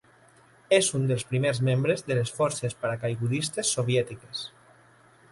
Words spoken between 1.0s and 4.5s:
dels primers membres de les Forces Paracaigudistes Soviètiques.